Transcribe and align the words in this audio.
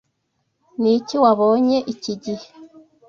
Niki 0.81 1.15
wabonye 1.23 1.77
iki 1.93 2.13
gihe? 2.23 2.47